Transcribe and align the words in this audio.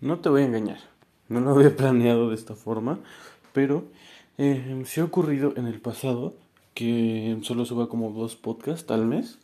No 0.00 0.18
te 0.18 0.28
voy 0.28 0.42
a 0.42 0.44
engañar, 0.44 0.78
no 1.28 1.40
lo 1.40 1.52
había 1.52 1.74
planeado 1.76 2.28
de 2.28 2.34
esta 2.34 2.54
forma, 2.54 2.98
pero 3.52 3.84
eh, 4.36 4.84
ha 4.96 5.04
ocurrido 5.04 5.54
en 5.56 5.66
el 5.66 5.80
pasado 5.80 6.34
que 6.74 7.38
solo 7.42 7.64
suba 7.64 7.88
como 7.88 8.10
dos 8.10 8.36
podcasts 8.36 8.90
al 8.90 9.06
mes, 9.06 9.38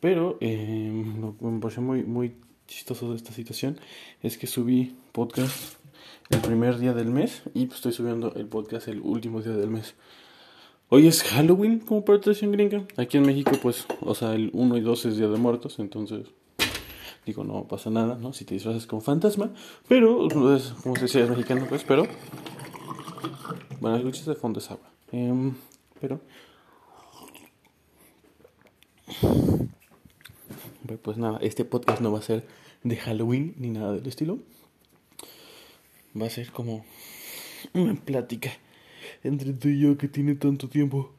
pero 0.00 0.36
eh, 0.40 1.04
lo 1.20 1.36
que 1.38 1.44
me 1.44 1.60
pareció 1.60 1.82
muy, 1.82 2.02
muy 2.02 2.34
chistoso 2.66 3.10
de 3.10 3.16
esta 3.16 3.32
situación 3.32 3.78
es 4.22 4.36
que 4.36 4.48
subí 4.48 4.96
podcast 5.12 5.76
el 6.30 6.40
primer 6.40 6.78
día 6.78 6.92
del 6.92 7.10
mes 7.10 7.42
y 7.54 7.66
pues, 7.66 7.76
estoy 7.76 7.92
subiendo 7.92 8.34
el 8.34 8.46
podcast 8.46 8.88
el 8.88 9.00
último 9.00 9.42
día 9.42 9.52
del 9.52 9.70
mes. 9.70 9.94
Hoy 10.88 11.06
es 11.06 11.22
Halloween 11.22 11.78
como 11.78 12.02
tradición 12.02 12.50
gringa. 12.50 12.84
Aquí 12.96 13.16
en 13.16 13.26
México, 13.26 13.52
pues, 13.62 13.86
o 14.00 14.14
sea, 14.14 14.34
el 14.34 14.50
1 14.52 14.76
y 14.76 14.80
2 14.80 15.06
es 15.06 15.16
Día 15.16 15.28
de 15.28 15.38
Muertos, 15.38 15.78
entonces 15.78 16.26
Digo, 17.26 17.42
no 17.42 17.66
pasa 17.66 17.88
nada, 17.90 18.16
¿no? 18.16 18.32
Si 18.32 18.44
te 18.44 18.54
disfrazas 18.54 18.86
como 18.86 19.00
fantasma. 19.00 19.50
Pero, 19.88 20.28
pues, 20.28 20.74
como 20.82 20.94
se 20.96 21.02
decía, 21.02 21.24
es 21.24 21.30
mexicano, 21.30 21.66
pues, 21.68 21.82
pero. 21.84 22.06
Bueno, 23.80 23.96
escuchas 23.96 24.26
de 24.26 24.34
fondo 24.34 24.58
es 24.58 24.70
agua. 24.70 24.90
Em, 25.10 25.54
pero. 26.00 26.20
Pues 31.02 31.18
nada, 31.18 31.38
este 31.42 31.64
podcast 31.64 32.00
no 32.00 32.12
va 32.12 32.18
a 32.18 32.22
ser 32.22 32.46
de 32.82 32.96
Halloween 32.96 33.54
ni 33.58 33.70
nada 33.70 33.92
del 33.92 34.06
estilo. 34.06 34.38
Va 36.18 36.26
a 36.26 36.30
ser 36.30 36.50
como 36.50 36.84
una 37.72 37.94
plática 37.94 38.50
entre 39.22 39.52
tú 39.52 39.68
y 39.68 39.80
yo 39.80 39.98
que 39.98 40.08
tiene 40.08 40.34
tanto 40.34 40.68
tiempo. 40.68 41.12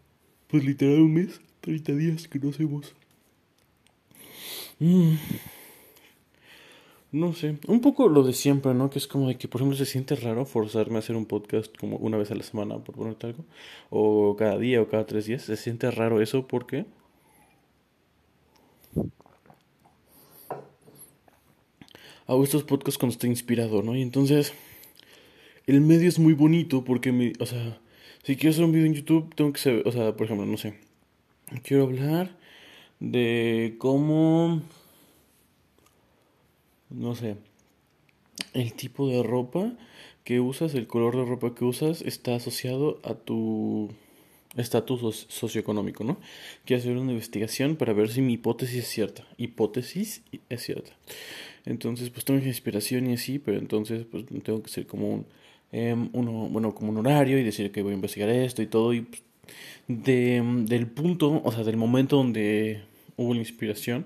Pues 0.48 0.63
literal 0.63 1.02
un 1.02 1.13
mes, 1.13 1.41
30 1.62 1.91
días 1.94 2.27
que 2.27 2.40
no 2.40 2.49
hacemos. 2.49 2.94
Mmm 4.80 5.16
no 7.16 7.32
sé, 7.32 7.58
un 7.68 7.80
poco 7.80 8.10
lo 8.10 8.24
de 8.24 8.34
siempre, 8.34 8.74
¿no? 8.74 8.90
Que 8.90 9.00
es 9.00 9.08
como 9.08 9.30
de 9.30 9.38
que, 9.38 9.48
por 9.48 9.62
ejemplo, 9.62 9.78
se 9.78 9.86
siente 9.86 10.16
raro 10.18 10.46
forzarme 10.46 10.98
a 10.98 11.00
hacer 11.00 11.16
un 11.16 11.26
podcast 11.26 11.74
como 11.77 11.96
una 11.96 12.18
vez 12.18 12.30
a 12.32 12.35
la 12.35 12.44
semana, 12.44 12.77
por 12.77 12.96
ponerte 12.96 13.27
algo, 13.27 13.46
o 13.90 14.35
cada 14.35 14.58
día 14.58 14.82
o 14.82 14.90
cada 14.90 15.05
tres 15.05 15.26
días. 15.26 15.43
Se 15.43 15.55
siente 15.55 15.90
raro 15.91 16.21
eso 16.21 16.46
porque... 16.46 16.86
Hago 22.27 22.43
estos 22.43 22.63
podcasts 22.63 22.98
cuando 22.98 23.13
estoy 23.13 23.30
inspirado, 23.30 23.82
¿no? 23.82 23.96
Y 23.96 24.02
entonces, 24.02 24.54
el 25.68 25.80
medio 25.80 26.10
es 26.10 26.20
muy 26.20 26.34
bonito 26.34 26.84
porque, 26.84 27.13
me, 27.13 27.32
o 27.40 27.46
sea, 27.46 27.80
si 28.24 28.36
quiero 28.36 28.49
hacer 28.49 28.66
un 28.66 28.74
video 28.74 28.88
en 28.88 28.93
YouTube, 28.93 29.34
tengo 29.36 29.54
que 29.54 29.60
saber, 29.60 29.88
o 29.88 29.91
sea, 29.93 30.18
por 30.18 30.26
ejemplo, 30.26 30.46
no 30.46 30.58
sé, 30.58 30.80
quiero 31.63 31.84
hablar 31.84 32.36
de 32.99 33.76
cómo 33.77 34.62
no 36.90 37.16
sé, 37.16 37.36
el 38.54 38.74
tipo 38.74 39.08
de 39.08 39.24
ropa 39.24 39.74
que 40.24 40.40
usas, 40.40 40.74
el 40.74 40.88
color 40.88 41.16
de 41.16 41.26
ropa 41.26 41.54
que 41.55 41.66
usas 41.66 42.02
está 42.02 42.36
asociado 42.36 43.00
a 43.04 43.14
tu 43.14 43.90
estatus 44.55 45.27
socioeconómico, 45.30 46.04
¿no? 46.04 46.18
Quiero 46.66 46.82
hacer 46.82 46.98
una 46.98 47.12
investigación 47.12 47.76
para 47.76 47.94
ver 47.94 48.10
si 48.10 48.22
mi 48.22 48.34
hipótesis 48.34 48.84
es 48.84 48.88
cierta. 48.88 49.24
Hipótesis 49.38 50.24
es 50.50 50.64
cierta. 50.64 50.92
Entonces, 51.66 52.10
pues 52.10 52.26
tengo 52.26 52.44
inspiración 52.44 53.10
y 53.10 53.14
así, 53.14 53.40
pero 53.40 53.58
entonces 53.58 54.05
pues 54.10 54.26
tengo 54.44 54.64
que 54.64 54.70
ser 54.70 54.88
como 54.88 55.10
un, 55.10 55.26
em, 55.72 56.10
uno, 56.14 56.32
bueno, 56.49 56.74
como 56.74 56.92
un 56.92 56.98
horario 56.98 57.38
y 57.40 57.44
decir 57.44 57.72
que 57.72 57.82
voy 57.82 57.92
a 57.92 57.96
investigar 57.96 58.30
esto 58.30 58.62
y 58.62 58.68
todo. 58.68 58.94
Y 58.94 59.02
pues, 59.02 59.24
de, 59.88 60.42
del 60.68 60.88
punto, 60.88 61.42
o 61.44 61.52
sea, 61.52 61.64
del 61.64 61.77
momento 61.77 62.18
donde 62.18 62.82
hubo 63.18 63.34
la 63.34 63.40
inspiración, 63.40 64.06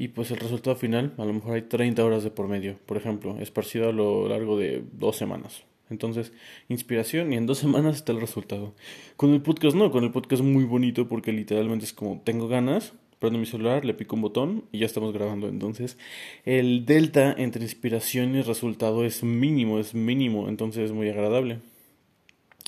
y 0.00 0.08
pues 0.08 0.30
el 0.30 0.38
resultado 0.38 0.76
final, 0.76 1.12
a 1.18 1.26
lo 1.26 1.34
mejor 1.34 1.56
hay 1.56 1.60
30 1.60 2.02
horas 2.02 2.24
de 2.24 2.30
por 2.30 2.48
medio, 2.48 2.78
por 2.86 2.96
ejemplo, 2.96 3.36
esparcido 3.38 3.90
a 3.90 3.92
lo 3.92 4.30
largo 4.30 4.58
de 4.58 4.82
dos 4.92 5.16
semanas. 5.16 5.64
Entonces, 5.90 6.32
inspiración 6.70 7.34
y 7.34 7.36
en 7.36 7.44
dos 7.44 7.58
semanas 7.64 7.96
está 7.96 8.12
el 8.12 8.20
resultado. 8.22 8.72
Con 9.18 9.34
el 9.34 9.42
podcast 9.42 9.76
no, 9.76 9.92
con 9.92 10.02
el 10.02 10.10
podcast 10.10 10.42
muy 10.42 10.64
bonito 10.64 11.06
porque 11.06 11.34
literalmente 11.34 11.84
es 11.84 11.92
como 11.92 12.22
tengo 12.24 12.48
ganas, 12.48 12.94
prendo 13.18 13.38
mi 13.38 13.44
celular, 13.44 13.84
le 13.84 13.92
pico 13.92 14.16
un 14.16 14.22
botón 14.22 14.64
y 14.72 14.78
ya 14.78 14.86
estamos 14.86 15.12
grabando. 15.12 15.48
Entonces, 15.48 15.98
el 16.46 16.86
delta 16.86 17.34
entre 17.36 17.62
inspiración 17.62 18.34
y 18.36 18.40
resultado 18.40 19.04
es 19.04 19.22
mínimo, 19.22 19.78
es 19.78 19.94
mínimo, 19.94 20.48
entonces 20.48 20.86
es 20.86 20.92
muy 20.92 21.10
agradable. 21.10 21.58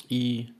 Y 0.07 0.53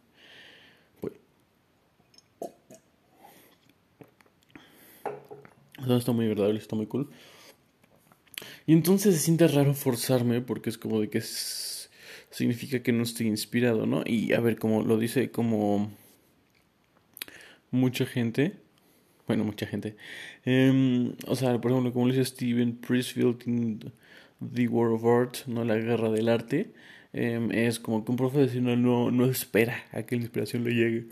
está 5.90 6.12
muy 6.12 6.26
agradable, 6.26 6.60
está 6.60 6.76
muy 6.76 6.88
cool. 6.88 7.10
Y 8.66 8.74
entonces 8.74 9.16
se 9.16 9.22
siente 9.22 9.48
raro 9.48 9.74
forzarme 9.74 10.42
porque 10.42 10.70
es 10.70 10.78
como 10.78 11.00
de 11.02 11.10
que 11.10 11.22
significa 11.22 12.82
que 12.82 12.92
no 12.92 13.04
estoy 13.04 13.28
inspirado, 13.28 13.86
¿no? 13.86 14.04
Y 14.06 14.34
a 14.34 14.40
ver, 14.40 14.58
como 14.58 14.84
lo 14.84 14.98
dice 14.98 15.32
como 15.32 15.92
mucha 17.72 18.06
gente, 18.06 18.54
bueno, 19.28 19.44
mucha 19.44 19.66
gente, 19.66 19.96
em, 20.46 21.16
o 21.28 21.36
sea, 21.36 21.60
por 21.62 21.72
ejemplo, 21.72 21.94
como 21.94 22.08
lo 22.08 22.14
dice 22.14 22.26
Steven 22.26 22.76
Prisfield 22.78 23.44
en 23.48 23.80
The 24.54 24.68
War 24.68 24.92
of 24.92 25.06
Art, 25.06 25.48
¿no? 25.48 25.64
La 25.64 25.76
guerra 25.76 26.10
del 26.12 26.30
arte, 26.30 26.72
em, 27.14 27.52
es 27.52 27.80
como 27.80 28.04
que 28.06 28.12
un 28.12 28.18
profesional 28.18 28.82
no, 28.82 29.12
no 29.12 29.26
espera 29.26 29.86
a 29.92 30.04
que 30.04 30.16
la 30.16 30.24
inspiración 30.24 30.64
le 30.64 30.72
llegue. 30.74 31.08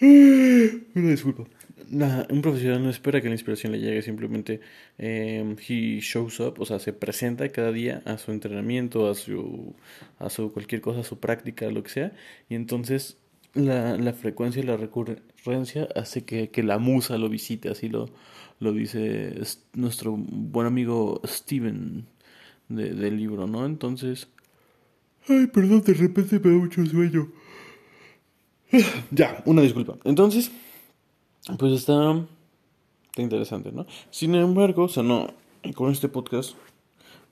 Una 0.94 1.10
disculpa 1.10 1.44
un 1.76 2.42
profesional 2.42 2.82
no 2.82 2.90
espera 2.90 3.20
que 3.20 3.28
la 3.28 3.34
inspiración 3.34 3.72
le 3.72 3.80
llegue, 3.80 4.02
simplemente 4.02 4.60
eh, 4.98 5.56
he 5.68 6.00
shows 6.00 6.40
up, 6.40 6.54
o 6.58 6.64
sea, 6.64 6.78
se 6.78 6.92
presenta 6.92 7.50
cada 7.50 7.70
día 7.70 8.02
a 8.06 8.18
su 8.18 8.32
entrenamiento, 8.32 9.08
a 9.10 9.14
su, 9.14 9.74
a 10.18 10.30
su 10.30 10.52
cualquier 10.52 10.80
cosa, 10.80 11.00
a 11.00 11.04
su 11.04 11.18
práctica, 11.18 11.70
lo 11.70 11.82
que 11.82 11.90
sea, 11.90 12.12
y 12.48 12.54
entonces 12.54 13.18
la, 13.54 13.96
la 13.96 14.12
frecuencia 14.12 14.62
y 14.62 14.66
la 14.66 14.76
recurrencia 14.76 15.88
hace 15.94 16.24
que, 16.24 16.50
que, 16.50 16.62
la 16.62 16.78
musa 16.78 17.18
lo 17.18 17.28
visite, 17.28 17.68
así 17.68 17.88
lo, 17.88 18.08
lo 18.58 18.72
dice 18.72 19.34
nuestro 19.74 20.16
buen 20.16 20.66
amigo 20.66 21.20
Steven 21.24 22.06
de, 22.68 22.94
del 22.94 23.16
libro, 23.16 23.46
¿no? 23.46 23.66
Entonces... 23.66 24.28
Ay, 25.28 25.48
perdón, 25.48 25.82
de 25.82 25.92
repente 25.94 26.38
me 26.38 26.50
da 26.52 26.56
mucho 26.56 26.86
sueño. 26.86 27.28
Ya, 29.10 29.42
una 29.44 29.62
disculpa. 29.62 29.96
Entonces, 30.04 30.52
pues 31.58 31.72
está, 31.72 32.26
interesante, 33.16 33.72
¿no? 33.72 33.86
Sin 34.10 34.34
embargo, 34.34 34.84
o 34.84 34.88
sea, 34.88 35.02
no, 35.02 35.28
con 35.74 35.92
este 35.92 36.08
podcast 36.08 36.56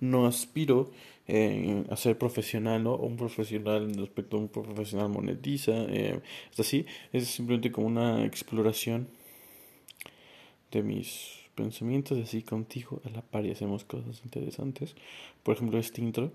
no 0.00 0.26
aspiro 0.26 0.90
eh, 1.26 1.84
a 1.90 1.96
ser 1.96 2.16
profesional, 2.16 2.84
¿no? 2.84 2.96
Un 2.96 3.16
profesional 3.16 3.90
en 3.90 3.98
respecto 3.98 4.36
a 4.36 4.40
un 4.40 4.48
profesional 4.48 5.08
monetiza, 5.08 5.72
eh, 5.88 6.20
es 6.52 6.60
así, 6.60 6.86
es 7.12 7.26
simplemente 7.28 7.72
como 7.72 7.88
una 7.88 8.24
exploración 8.24 9.08
de 10.70 10.82
mis 10.82 11.44
pensamientos, 11.54 12.18
así 12.18 12.42
contigo 12.42 13.00
a 13.04 13.10
la 13.10 13.22
par 13.22 13.44
y 13.46 13.50
hacemos 13.50 13.84
cosas 13.84 14.22
interesantes. 14.24 14.94
Por 15.42 15.56
ejemplo, 15.56 15.78
este 15.78 16.02
intro 16.02 16.32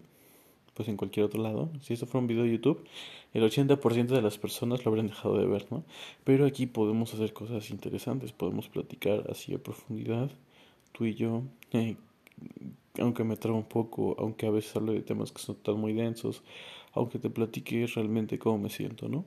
pues 0.73 0.89
en 0.89 0.97
cualquier 0.97 1.25
otro 1.25 1.41
lado. 1.41 1.69
Si 1.81 1.93
esto 1.93 2.05
fuera 2.05 2.21
un 2.21 2.27
video 2.27 2.43
de 2.43 2.51
YouTube, 2.51 2.85
el 3.33 3.43
80% 3.43 4.07
de 4.07 4.21
las 4.21 4.37
personas 4.37 4.83
lo 4.83 4.89
habrían 4.89 5.07
dejado 5.07 5.37
de 5.37 5.45
ver, 5.45 5.67
¿no? 5.71 5.83
Pero 6.23 6.45
aquí 6.45 6.65
podemos 6.65 7.13
hacer 7.13 7.33
cosas 7.33 7.69
interesantes, 7.69 8.31
podemos 8.31 8.69
platicar 8.69 9.25
así 9.29 9.53
a 9.53 9.59
profundidad, 9.59 10.29
tú 10.91 11.05
y 11.05 11.15
yo, 11.15 11.43
eh, 11.73 11.95
aunque 12.99 13.23
me 13.23 13.35
traba 13.37 13.57
un 13.57 13.65
poco, 13.65 14.15
aunque 14.19 14.47
a 14.47 14.51
veces 14.51 14.75
hablo 14.75 14.93
de 14.93 15.01
temas 15.01 15.31
que 15.31 15.41
son 15.41 15.55
tan 15.55 15.79
muy 15.79 15.93
densos, 15.93 16.43
aunque 16.93 17.19
te 17.19 17.29
platique 17.29 17.85
realmente 17.87 18.39
cómo 18.39 18.57
me 18.57 18.69
siento, 18.69 19.07
¿no? 19.07 19.25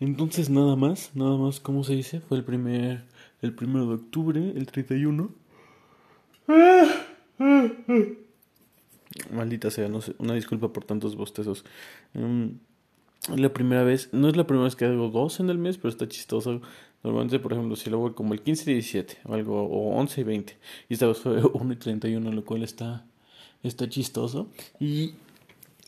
Entonces 0.00 0.48
nada 0.48 0.76
más, 0.76 1.10
nada 1.14 1.36
más, 1.36 1.58
¿cómo 1.60 1.82
se 1.82 1.94
dice? 1.94 2.20
Fue 2.20 2.38
el 2.38 2.44
primer, 2.44 3.04
el 3.42 3.54
primero 3.54 3.86
de 3.86 3.94
octubre, 3.94 4.40
el 4.40 4.66
31. 4.66 5.30
Maldita 9.30 9.70
sea, 9.70 9.88
no 9.88 10.00
sé, 10.00 10.14
una 10.18 10.34
disculpa 10.34 10.72
por 10.72 10.84
tantos 10.84 11.16
bostezos. 11.16 11.64
Um, 12.14 12.58
la 13.36 13.52
primera 13.52 13.82
vez, 13.82 14.08
no 14.12 14.28
es 14.28 14.36
la 14.36 14.46
primera 14.46 14.64
vez 14.64 14.76
que 14.76 14.84
hago 14.84 15.08
dos 15.08 15.40
en 15.40 15.50
el 15.50 15.58
mes, 15.58 15.76
pero 15.76 15.88
está 15.88 16.08
chistoso. 16.08 16.60
Normalmente, 17.02 17.38
por 17.38 17.52
ejemplo, 17.52 17.76
si 17.76 17.90
lo 17.90 17.98
hago 17.98 18.14
como 18.14 18.34
el 18.34 18.42
15 18.42 18.70
y 18.70 18.74
17, 18.74 19.18
o 19.24 19.34
algo, 19.34 19.62
o 19.62 19.96
11 19.96 20.20
y 20.20 20.24
20. 20.24 20.58
Y 20.88 20.94
esta 20.94 21.06
vez 21.06 21.18
fue 21.18 21.42
1 21.44 21.72
y 21.72 21.76
31, 21.76 22.32
lo 22.32 22.44
cual 22.44 22.62
está, 22.62 23.06
está 23.62 23.88
chistoso. 23.88 24.48
Y 24.80 25.14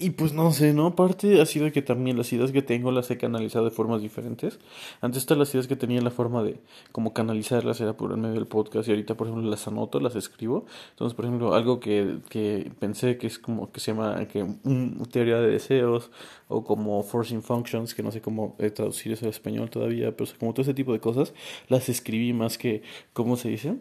y 0.01 0.11
pues 0.11 0.33
no 0.33 0.51
sé, 0.51 0.73
¿no? 0.73 0.87
Aparte 0.87 1.43
ha 1.43 1.47
sido 1.47 1.71
que 1.71 1.83
también 1.83 2.17
las 2.17 2.33
ideas 2.33 2.53
que 2.53 2.63
tengo 2.63 2.91
las 2.91 3.11
he 3.11 3.19
canalizado 3.19 3.67
de 3.67 3.71
formas 3.71 4.01
diferentes. 4.01 4.59
Antes 5.03 5.27
todas 5.27 5.39
las 5.39 5.55
ideas 5.55 5.67
que 5.67 5.77
tenía 5.77 6.01
la 6.01 6.11
forma 6.11 6.43
de 6.43 6.59
como 6.91 7.13
canalizarlas 7.13 7.81
era 7.83 7.93
por 7.97 8.11
el 8.11 8.17
medio 8.17 8.37
del 8.37 8.47
podcast 8.47 8.89
y 8.89 8.93
ahorita 8.93 9.15
por 9.15 9.27
ejemplo 9.27 9.49
las 9.49 9.69
anoto, 9.69 10.01
las 10.01 10.17
escribo. 10.17 10.65
Entonces, 10.93 11.15
por 11.15 11.27
ejemplo, 11.27 11.55
algo 11.55 11.81
que, 11.81 12.19
que 12.31 12.73
pensé 12.79 13.19
que 13.19 13.27
es 13.27 13.39
como 13.39 13.71
que 13.71 13.81
se 13.81 13.93
llama 13.93 14.27
que 14.27 14.43
un, 14.43 15.07
teoría 15.13 15.39
de 15.39 15.51
deseos 15.51 16.11
o 16.49 16.65
como 16.65 17.03
forcing 17.03 17.43
functions, 17.43 17.95
que 17.95 18.03
no 18.03 18.11
sé 18.11 18.23
cómo 18.23 18.57
traducir 18.75 19.13
eso 19.13 19.27
al 19.27 19.31
español 19.31 19.69
todavía, 19.69 20.17
pero 20.17 20.31
como 20.39 20.55
todo 20.55 20.63
ese 20.63 20.75
tipo 20.75 20.95
de 20.95 21.01
cosas 21.01 21.35
las 21.69 21.91
escribí 21.91 22.33
más 22.33 22.57
que, 22.57 22.83
¿cómo 23.13 23.37
se 23.37 23.51
dice? 23.51 23.77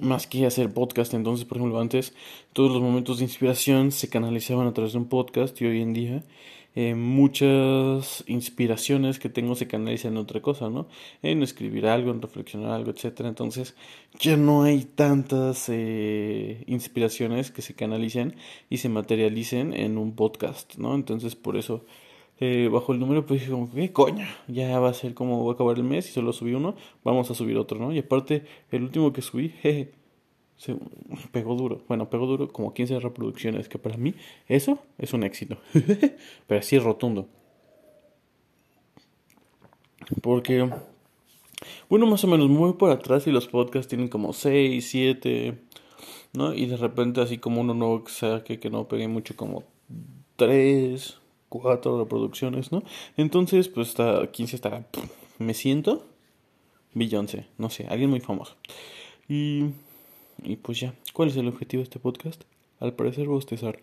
Más 0.00 0.26
que 0.26 0.46
hacer 0.46 0.72
podcast. 0.72 1.14
Entonces, 1.14 1.46
por 1.46 1.58
ejemplo, 1.58 1.80
antes 1.80 2.14
todos 2.52 2.72
los 2.72 2.82
momentos 2.82 3.18
de 3.18 3.24
inspiración 3.24 3.92
se 3.92 4.08
canalizaban 4.08 4.66
a 4.66 4.72
través 4.72 4.92
de 4.92 4.98
un 4.98 5.08
podcast 5.08 5.60
y 5.60 5.66
hoy 5.66 5.82
en 5.82 5.92
día 5.92 6.22
eh, 6.78 6.94
muchas 6.94 8.22
inspiraciones 8.26 9.18
que 9.18 9.30
tengo 9.30 9.54
se 9.54 9.66
canalizan 9.66 10.12
en 10.12 10.18
otra 10.18 10.42
cosa, 10.42 10.68
¿no? 10.68 10.88
En 11.22 11.42
escribir 11.42 11.86
algo, 11.86 12.10
en 12.10 12.20
reflexionar 12.20 12.72
algo, 12.72 12.90
etcétera. 12.90 13.30
Entonces, 13.30 13.74
ya 14.20 14.36
no 14.36 14.64
hay 14.64 14.84
tantas 14.84 15.70
eh, 15.70 16.62
inspiraciones 16.66 17.50
que 17.50 17.62
se 17.62 17.74
canalicen 17.74 18.36
y 18.68 18.76
se 18.76 18.90
materialicen 18.90 19.72
en 19.72 19.96
un 19.96 20.14
podcast, 20.14 20.76
¿no? 20.76 20.94
Entonces, 20.94 21.34
por 21.34 21.56
eso 21.56 21.86
eh, 22.38 22.68
bajo 22.70 22.92
el 22.92 23.00
número, 23.00 23.24
pues 23.24 23.40
dije 23.40 23.52
como, 23.52 23.70
¿qué 23.70 23.92
coño? 23.92 24.26
Ya 24.46 24.78
va 24.78 24.90
a 24.90 24.94
ser 24.94 25.14
como 25.14 25.44
va 25.44 25.52
a 25.52 25.54
acabar 25.54 25.76
el 25.76 25.84
mes 25.84 26.08
y 26.08 26.12
solo 26.12 26.32
subí 26.32 26.52
uno, 26.52 26.74
vamos 27.02 27.30
a 27.30 27.34
subir 27.34 27.56
otro, 27.56 27.78
¿no? 27.78 27.92
Y 27.92 27.98
aparte, 27.98 28.44
el 28.70 28.82
último 28.82 29.12
que 29.12 29.22
subí, 29.22 29.48
jeje, 29.62 29.92
pegó 31.32 31.54
duro. 31.54 31.82
Bueno, 31.88 32.10
pegó 32.10 32.26
duro 32.26 32.48
como 32.52 32.74
15 32.74 33.00
reproducciones, 33.00 33.68
que 33.68 33.78
para 33.78 33.96
mí 33.96 34.14
eso 34.48 34.78
es 34.98 35.12
un 35.14 35.22
éxito. 35.22 35.56
Pero 36.46 36.60
así 36.60 36.76
es 36.76 36.82
rotundo. 36.82 37.28
Porque, 40.22 40.68
bueno, 41.88 42.06
más 42.06 42.22
o 42.22 42.26
menos 42.26 42.48
muy 42.48 42.74
por 42.74 42.90
atrás 42.90 43.26
y 43.26 43.32
los 43.32 43.48
podcasts 43.48 43.88
tienen 43.88 44.08
como 44.08 44.32
6, 44.32 44.86
7, 44.86 45.58
¿no? 46.34 46.54
Y 46.54 46.66
de 46.66 46.76
repente 46.76 47.20
así 47.20 47.38
como 47.38 47.62
uno 47.62 47.74
no 47.74 48.04
saque 48.06 48.60
que 48.60 48.70
no 48.70 48.88
pegue 48.88 49.08
mucho 49.08 49.34
como 49.36 49.64
3, 50.36 51.18
cuatro 51.48 51.98
reproducciones, 51.98 52.72
¿no? 52.72 52.82
Entonces, 53.16 53.68
pues 53.68 53.88
está, 53.88 54.30
15 54.30 54.56
está, 54.56 54.86
me 55.38 55.54
siento, 55.54 56.06
Beyoncé, 56.94 57.46
no 57.58 57.70
sé, 57.70 57.86
alguien 57.88 58.10
muy 58.10 58.20
famoso. 58.20 58.56
Y, 59.28 59.66
y 60.42 60.56
pues 60.56 60.80
ya, 60.80 60.94
¿cuál 61.12 61.28
es 61.28 61.36
el 61.36 61.48
objetivo 61.48 61.80
de 61.80 61.84
este 61.84 61.98
podcast? 61.98 62.42
Al 62.80 62.94
parecer 62.94 63.26
bostezar. 63.26 63.78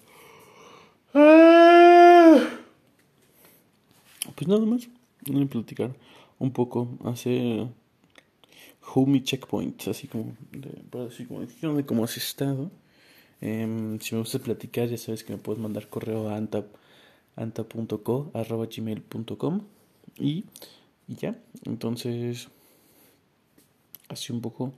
Pues 4.36 4.48
nada 4.48 4.66
más, 4.66 4.90
voy 5.28 5.44
a 5.44 5.48
platicar 5.48 5.96
un 6.40 6.52
poco, 6.52 6.88
hacer 7.06 7.68
homie 8.96 9.24
checkpoints, 9.24 9.88
así 9.88 10.08
como, 10.08 10.36
de, 10.52 10.70
para 10.90 11.06
decir 11.06 11.28
como, 11.28 11.86
cómo 11.86 12.04
has 12.04 12.18
estado. 12.18 12.72
Eh, 13.42 13.98
si 14.02 14.16
me 14.16 14.22
gusta 14.22 14.40
platicar, 14.40 14.90
ya 14.90 14.98
sabes 14.98 15.24
que 15.24 15.34
me 15.34 15.40
puedes 15.40 15.62
mandar 15.62 15.88
correo 15.88 16.30
a 16.30 16.36
antap 16.38 16.66
anta.co 17.36 18.32
arroba 18.34 18.68
gmail.com 18.68 19.62
y, 20.18 20.46
y 21.08 21.16
ya, 21.16 21.36
entonces 21.66 22.50
así 24.10 24.32
un 24.32 24.42
poco 24.42 24.74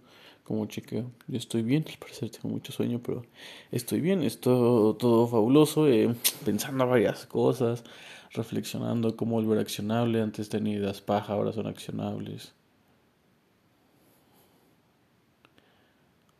como 0.46 0.68
chequeo, 0.68 1.10
yo 1.28 1.38
estoy 1.38 1.64
bien, 1.64 1.84
al 1.88 1.98
parecer 1.98 2.30
tengo 2.30 2.50
mucho 2.50 2.72
sueño, 2.72 3.02
pero 3.04 3.26
estoy 3.72 4.00
bien, 4.00 4.22
estoy 4.22 4.96
todo 4.98 5.28
fabuloso, 5.28 5.88
eh, 5.88 6.16
pensando 6.46 6.88
varias 6.88 7.26
cosas, 7.26 7.84
reflexionando 8.32 9.16
cómo 9.18 9.36
volver 9.36 9.58
accionable, 9.58 10.22
antes 10.22 10.48
tenía 10.50 10.78
ideas 10.78 11.02
paja, 11.02 11.34
ahora 11.34 11.52
son 11.52 11.66
accionables. 11.66 12.54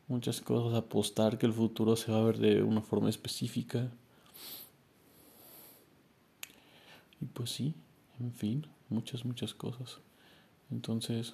Muchas 0.08 0.40
cosas, 0.40 0.78
apostar 0.78 1.40
que 1.40 1.48
el 1.48 1.54
futuro 1.54 1.96
se 1.96 2.12
va 2.12 2.20
a 2.20 2.24
ver 2.24 2.38
de 2.38 2.62
una 2.62 2.82
forma 2.82 3.10
específica. 3.10 3.90
Y 7.26 7.28
pues 7.28 7.50
sí, 7.50 7.74
en 8.20 8.32
fin, 8.32 8.68
muchas, 8.88 9.26
muchas 9.26 9.56
cosas. 9.56 9.98
Entonces, 10.70 11.34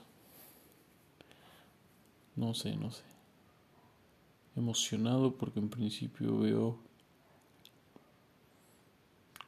no 2.38 2.54
sé, 2.54 2.78
no 2.78 2.92
sé. 2.92 3.04
Emocionado 4.56 5.36
porque 5.36 5.60
en 5.60 5.68
principio 5.68 6.40
veo 6.40 6.78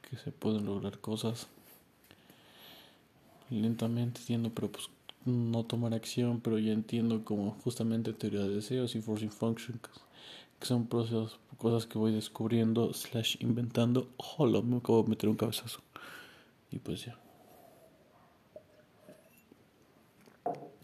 que 0.01 0.17
se 0.17 0.33
pueden 0.33 0.65
lograr 0.65 0.99
cosas. 0.99 1.47
Lentamente 3.49 4.19
entiendo, 4.19 4.51
pero 4.53 4.69
pues 4.69 4.89
no 5.23 5.63
tomar 5.63 5.93
acción, 5.93 6.41
pero 6.41 6.59
ya 6.59 6.73
entiendo 6.73 7.23
como 7.23 7.51
justamente 7.63 8.11
teoría 8.11 8.41
de 8.41 8.55
deseos 8.55 8.95
y 8.95 9.01
forcing 9.01 9.31
functions, 9.31 9.79
que 10.59 10.65
son 10.65 10.87
procesos, 10.87 11.39
cosas 11.57 11.85
que 11.85 11.97
voy 11.97 12.11
descubriendo, 12.11 12.93
slash 12.93 13.37
inventando. 13.39 14.09
Hola, 14.37 14.61
me 14.61 14.75
acabo 14.75 15.03
de 15.03 15.09
meter 15.09 15.29
un 15.29 15.37
cabezazo. 15.37 15.79
Y 16.73 16.79
pues 16.79 17.05
ya. 17.05 17.15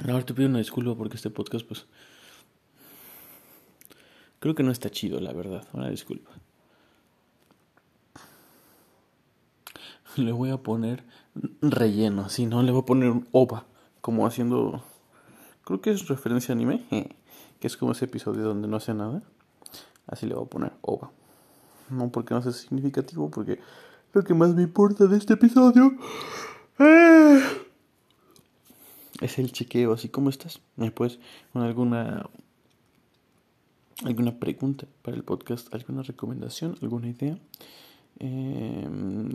Ahora 0.08 0.24
te 0.24 0.36
pido 0.36 0.48
una 0.48 0.60
disculpa 0.60 0.96
porque 0.96 1.16
este 1.16 1.32
podcast, 1.32 1.66
pues. 1.66 1.88
Creo 4.40 4.54
que 4.54 4.62
no 4.62 4.72
está 4.72 4.92
chido, 4.92 5.20
la 5.20 5.34
verdad. 5.34 5.68
Una 5.74 5.90
disculpa. 5.90 6.30
Le 10.16 10.32
voy 10.32 10.52
a 10.52 10.58
poner 10.58 11.04
relleno, 11.62 12.30
si 12.30 12.46
no, 12.46 12.62
le 12.62 12.72
voy 12.72 12.82
a 12.82 12.86
poner 12.86 13.10
un 13.10 13.28
ova. 13.32 13.66
Como 14.02 14.28
haciendo. 14.28 14.84
Creo 15.64 15.82
que 15.82 15.90
es 15.90 16.08
referencia 16.08 16.54
a 16.54 16.56
anime. 16.56 16.86
Que 17.60 17.68
es 17.68 17.76
como 17.76 17.92
ese 17.92 18.06
episodio 18.06 18.44
donde 18.44 18.70
no 18.70 18.78
hace 18.78 18.94
nada. 18.94 19.22
Así 20.08 20.26
le 20.26 20.34
voy 20.34 20.46
a 20.46 20.50
poner 20.50 20.72
ova. 20.82 21.12
No 21.90 22.10
porque 22.10 22.34
no 22.34 22.42
sea 22.42 22.54
significativo, 22.54 23.30
porque 23.30 23.60
lo 24.14 24.24
que 24.24 24.34
más 24.34 24.56
me 24.56 24.64
importa 24.64 25.06
de 25.06 25.18
este 25.18 25.34
episodio 25.34 25.92
eh, 26.80 27.44
es 29.22 29.38
el 29.40 29.52
chequeo. 29.52 29.94
Así 29.94 30.10
como 30.10 30.30
estás, 30.30 30.62
¿me 30.76 30.92
puedes 30.92 31.20
con 31.54 31.64
alguna 31.64 32.30
alguna 34.04 34.38
pregunta 34.40 34.86
para 35.02 35.18
el 35.18 35.24
podcast, 35.24 35.74
alguna 35.74 36.04
recomendación, 36.04 36.78
alguna 36.82 37.10
idea? 37.10 37.40
Eh, 38.20 38.88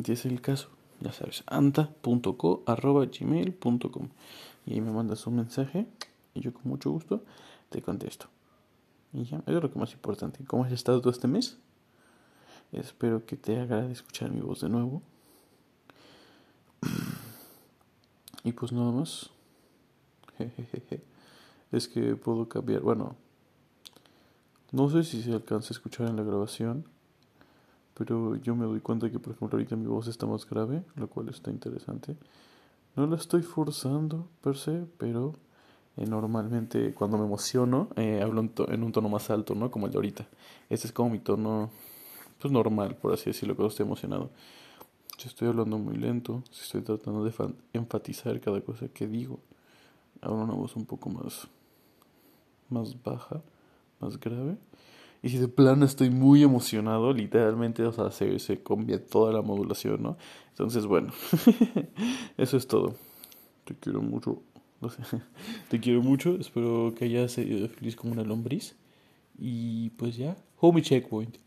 si 0.04 0.12
es 0.12 0.24
el 0.26 0.40
caso, 0.40 0.68
ya 1.00 1.10
sabes, 1.12 1.42
anta.co.gmail.com 1.46 4.08
y 4.66 4.72
ahí 4.72 4.80
me 4.80 4.90
mandas 4.90 5.26
un 5.26 5.36
mensaje 5.36 5.86
y 6.34 6.40
yo 6.40 6.54
con 6.54 6.62
mucho 6.64 6.90
gusto 6.90 7.22
te 7.70 7.80
contesto. 7.82 8.26
Y 9.12 9.24
ya, 9.24 9.38
eso 9.38 9.56
es 9.56 9.62
lo 9.62 9.72
que 9.72 9.78
más 9.78 9.92
importante. 9.92 10.44
¿Cómo 10.44 10.64
has 10.64 10.72
estado 10.72 11.00
todo 11.00 11.12
este 11.12 11.28
mes? 11.28 11.58
Espero 12.72 13.24
que 13.24 13.36
te 13.36 13.58
agrade 13.58 13.92
escuchar 13.92 14.30
mi 14.30 14.40
voz 14.40 14.60
de 14.60 14.68
nuevo. 14.68 15.02
Y 18.42 18.52
pues 18.52 18.72
nada 18.72 18.92
más. 18.92 19.30
Es 21.72 21.88
que 21.88 22.14
puedo 22.14 22.48
cambiar. 22.48 22.82
Bueno, 22.82 23.16
no 24.70 24.88
sé 24.90 25.02
si 25.02 25.22
se 25.22 25.32
alcanza 25.32 25.68
a 25.68 25.74
escuchar 25.74 26.08
en 26.08 26.16
la 26.16 26.22
grabación. 26.22 26.84
Pero 27.94 28.36
yo 28.36 28.54
me 28.56 28.64
doy 28.66 28.80
cuenta 28.80 29.10
que, 29.10 29.18
por 29.18 29.34
ejemplo, 29.34 29.56
ahorita 29.56 29.76
mi 29.76 29.86
voz 29.86 30.08
está 30.08 30.26
más 30.26 30.48
grave, 30.48 30.82
lo 30.96 31.08
cual 31.08 31.28
está 31.28 31.50
interesante. 31.50 32.16
No 32.96 33.06
la 33.06 33.16
estoy 33.16 33.42
forzando 33.42 34.28
per 34.40 34.56
se, 34.56 34.84
pero 34.98 35.34
eh, 35.96 36.06
normalmente 36.06 36.92
cuando 36.92 37.18
me 37.18 37.24
emociono 37.24 37.88
eh, 37.96 38.20
hablo 38.22 38.40
en, 38.40 38.52
en, 38.68 38.82
un 38.82 38.92
tono 38.92 39.08
más 39.08 39.30
alto, 39.30 39.54
¿no? 39.54 39.70
Como 39.70 39.86
el 39.86 39.92
de 39.92 39.98
ahorita. 39.98 40.28
Este 40.68 40.88
es 40.88 40.92
como 40.92 41.10
mi 41.10 41.20
tono 41.20 41.70
pues 42.38 42.52
normal, 42.52 42.96
por 42.96 43.12
así 43.12 43.26
decirlo, 43.26 43.54
cuando 43.54 43.70
estoy 43.70 43.86
emocionado. 43.86 44.30
Si 45.18 45.28
estoy 45.28 45.48
hablando 45.48 45.78
muy 45.78 45.96
lento, 45.96 46.42
si 46.50 46.62
estoy 46.62 46.82
tratando 46.82 47.24
de 47.24 47.32
enfatizar 47.72 48.40
cada 48.40 48.60
cosa 48.60 48.88
que 48.88 49.06
digo, 49.06 49.38
hablo 50.20 50.42
una 50.42 50.54
voz 50.54 50.74
un 50.76 50.86
poco 50.86 51.08
más, 51.08 51.46
más 52.68 53.00
baja, 53.02 53.42
más 54.00 54.18
grave. 54.18 54.56
Y 55.22 55.30
si 55.30 55.38
de 55.38 55.48
plano 55.48 55.86
estoy 55.86 56.10
muy 56.10 56.42
emocionado, 56.42 57.12
literalmente, 57.12 57.82
o 57.84 57.92
sea, 57.92 58.10
se, 58.10 58.38
se 58.38 58.62
cambia 58.62 59.02
toda 59.02 59.32
la 59.32 59.40
modulación, 59.40 60.02
¿no? 60.02 60.18
Entonces, 60.50 60.84
bueno, 60.84 61.12
eso 62.36 62.56
es 62.56 62.66
todo. 62.66 62.94
Te 63.64 63.74
quiero 63.74 64.02
mucho. 64.02 64.42
Te 65.70 65.80
quiero 65.80 66.02
mucho. 66.02 66.36
Espero 66.38 66.92
que 66.94 67.06
hayas 67.06 67.32
sido 67.32 67.68
feliz 67.68 67.96
como 67.96 68.12
una 68.12 68.22
lombriz. 68.22 68.76
Y 69.38 69.90
pues 69.90 70.16
ya, 70.16 70.36
homie 70.60 70.82
checkpoint. 70.82 71.38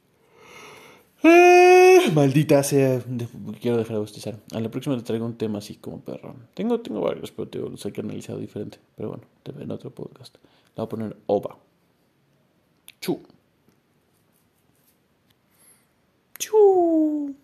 Ah, 1.23 1.99
maldita 2.13 2.63
sea. 2.63 3.01
Quiero 3.61 3.77
dejar 3.77 3.93
de 3.93 3.99
bostezar. 3.99 4.39
A 4.53 4.59
la 4.59 4.69
próxima 4.69 4.97
te 4.97 5.03
traigo 5.03 5.25
un 5.25 5.37
tema 5.37 5.59
así 5.59 5.75
como 5.75 6.01
perro. 6.01 6.35
Tengo, 6.53 6.79
tengo 6.81 7.01
varios, 7.01 7.31
pero 7.31 7.47
te 7.47 7.59
los 7.59 7.85
he 7.85 7.93
analizado 7.99 8.39
diferente. 8.39 8.79
Pero 8.95 9.09
bueno, 9.09 9.23
te 9.43 9.51
veo 9.51 9.63
en 9.63 9.71
otro 9.71 9.91
podcast. 9.91 10.35
Le 10.35 10.75
voy 10.75 10.85
a 10.85 10.89
poner 10.89 11.17
OVA. 11.27 11.57
Chu. 13.01 13.21
Chu. 16.39 17.35